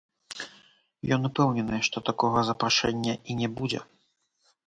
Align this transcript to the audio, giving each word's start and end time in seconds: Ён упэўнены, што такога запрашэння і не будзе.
Ён 1.17 1.21
упэўнены, 1.29 1.77
што 1.89 2.03
такога 2.09 2.39
запрашэння 2.49 3.13
і 3.35 3.39
не 3.43 3.49
будзе. 3.59 3.79